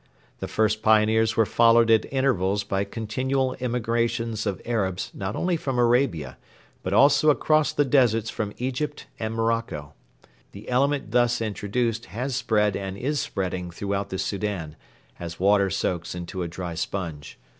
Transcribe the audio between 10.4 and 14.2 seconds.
The element thus introduced has spread and is spreading throughout the